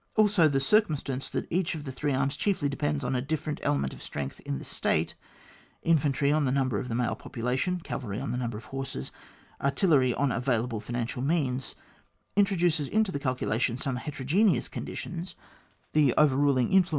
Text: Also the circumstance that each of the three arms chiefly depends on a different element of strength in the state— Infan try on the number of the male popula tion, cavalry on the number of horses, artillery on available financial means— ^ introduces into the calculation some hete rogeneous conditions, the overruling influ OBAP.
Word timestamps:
Also 0.15 0.47
the 0.47 0.59
circumstance 0.59 1.29
that 1.29 1.45
each 1.51 1.75
of 1.75 1.83
the 1.83 1.91
three 1.91 2.11
arms 2.11 2.35
chiefly 2.35 2.67
depends 2.67 3.03
on 3.03 3.15
a 3.15 3.21
different 3.21 3.59
element 3.61 3.93
of 3.93 4.01
strength 4.01 4.39
in 4.39 4.57
the 4.57 4.65
state— 4.65 5.13
Infan 5.85 6.11
try 6.11 6.31
on 6.31 6.45
the 6.45 6.51
number 6.51 6.79
of 6.79 6.87
the 6.89 6.95
male 6.95 7.15
popula 7.15 7.55
tion, 7.55 7.79
cavalry 7.81 8.19
on 8.19 8.31
the 8.31 8.37
number 8.39 8.57
of 8.57 8.65
horses, 8.65 9.11
artillery 9.61 10.11
on 10.15 10.31
available 10.31 10.79
financial 10.79 11.21
means— 11.21 11.75
^ 12.35 12.35
introduces 12.35 12.89
into 12.89 13.11
the 13.11 13.19
calculation 13.19 13.77
some 13.77 13.97
hete 13.97 14.15
rogeneous 14.17 14.71
conditions, 14.71 15.35
the 15.93 16.15
overruling 16.17 16.69
influ 16.71 16.79
OBAP. 16.79 16.89